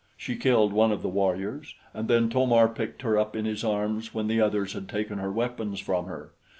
She 0.17 0.35
killed 0.35 0.73
one 0.73 0.91
of 0.91 1.03
the 1.03 1.09
warriors, 1.09 1.75
and 1.93 2.07
then 2.07 2.27
To 2.29 2.47
mar 2.47 2.67
picked 2.67 3.03
her 3.03 3.19
up 3.19 3.35
in 3.35 3.45
his 3.45 3.63
arms 3.63 4.15
when 4.15 4.25
the 4.25 4.41
others 4.41 4.73
had 4.73 4.89
taken 4.89 5.19
her 5.19 5.31
weapons 5.31 5.79
from 5.79 6.07
her. 6.07 6.31